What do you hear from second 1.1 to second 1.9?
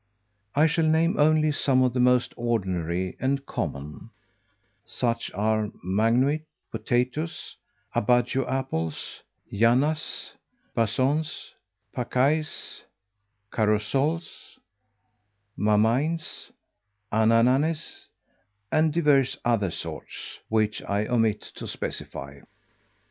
only some